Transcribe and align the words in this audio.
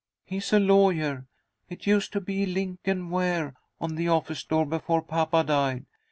He's 0.25 0.51
a 0.51 0.57
lawyer. 0.59 1.27
It 1.69 1.85
used 1.85 2.11
to 2.13 2.21
be 2.21 2.47
Link 2.47 2.79
and 2.85 3.11
Ware 3.11 3.53
on 3.79 3.93
the 3.93 4.07
office 4.07 4.43
door 4.43 4.65
before 4.65 5.03
papa 5.03 5.43
died. 5.43 5.85